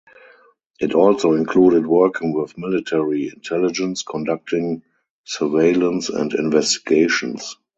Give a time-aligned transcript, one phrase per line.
[0.79, 4.81] It also included working with military intelligence conducting
[5.25, 7.55] surveillance and investigations.